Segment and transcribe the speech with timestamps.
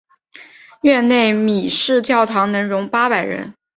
[0.81, 3.53] 院内的米市教堂能容八百人。